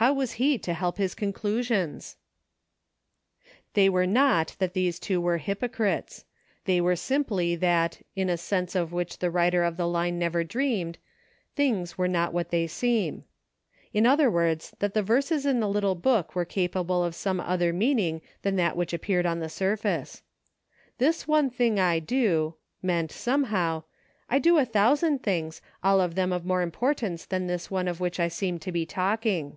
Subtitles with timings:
[0.00, 2.18] How was he to help his conclu sions?
[3.74, 6.24] They were not that these two were hypocrites;
[6.66, 10.44] they were simply that, in a sense of which the writer of the line never
[10.44, 10.98] dreamed,"
[11.56, 13.24] things are not what they seem."
[13.92, 17.72] In other words, that the verses in the little book were capable of some other
[17.72, 20.22] meaning than that which appeared on the surface."
[20.98, 22.54] This one thing I do,"
[22.84, 23.82] meant, somehow,
[24.30, 27.98] "I do a thousand things, all of them of more importance than this one of
[27.98, 29.56] which I seem to be talking."